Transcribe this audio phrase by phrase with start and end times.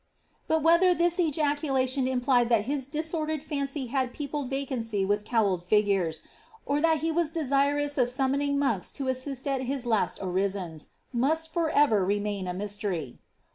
[0.47, 5.61] But whetiier this ejaculation implied that his disoniered fancy had peo pled vacanry with cowled
[5.63, 6.23] figures,
[6.65, 10.87] or that he was desirous of sammon ing monks to assist at his last orisons,
[11.13, 13.19] must for ever remain a mystery.